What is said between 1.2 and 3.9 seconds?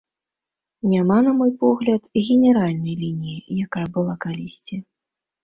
на мой погляд, генеральнай лініі, якая